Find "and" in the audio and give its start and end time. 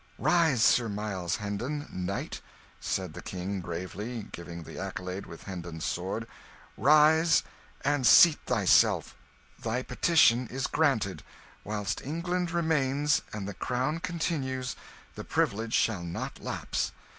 7.81-8.07, 13.31-13.47